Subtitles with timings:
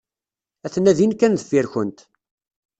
[0.65, 1.99] Aten-a din kan deffir-kunt.